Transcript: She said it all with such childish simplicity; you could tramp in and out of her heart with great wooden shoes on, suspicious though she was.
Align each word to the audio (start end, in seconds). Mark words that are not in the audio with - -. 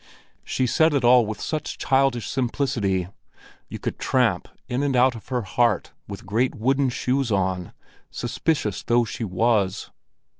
She 0.43 0.65
said 0.65 0.95
it 0.95 1.03
all 1.03 1.27
with 1.27 1.39
such 1.39 1.77
childish 1.77 2.27
simplicity; 2.27 3.09
you 3.69 3.77
could 3.77 3.99
tramp 3.99 4.47
in 4.67 4.81
and 4.81 4.95
out 4.95 5.13
of 5.13 5.27
her 5.27 5.43
heart 5.43 5.91
with 6.07 6.25
great 6.25 6.55
wooden 6.55 6.89
shoes 6.89 7.31
on, 7.31 7.71
suspicious 8.09 8.81
though 8.81 9.05
she 9.05 9.23
was. 9.23 9.91